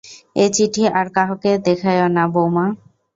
[0.35, 2.65] এ চিঠি আর কাহাকেও দেখাইও না বউ মা।